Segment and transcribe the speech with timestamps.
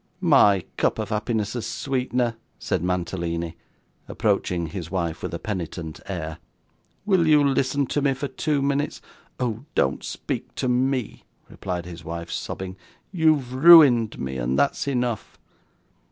[0.19, 3.55] 'My cup of happiness's sweetener,' said Mantalini,
[4.07, 6.39] approaching his wife with a penitent air;
[7.05, 8.99] 'will you listen to me for two minutes?'
[9.39, 9.63] 'Oh!
[9.75, 12.77] don't speak to me,' replied his wife, sobbing.
[13.11, 15.37] 'You have ruined me, and that's enough.